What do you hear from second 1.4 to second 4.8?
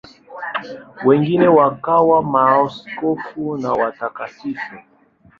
wakawa maaskofu na watakatifu.